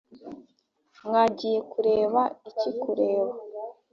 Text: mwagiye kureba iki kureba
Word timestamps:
mwagiye 1.05 1.59
kureba 1.71 2.21
iki 2.49 2.69
kureba 2.81 3.33